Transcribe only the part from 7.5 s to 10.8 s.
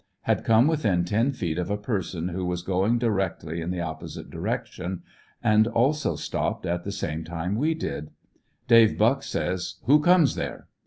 we did Dave Buck says: ''Who comes there?"